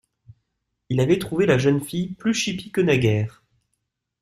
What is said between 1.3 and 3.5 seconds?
la jeune fille plus chipie que naguère.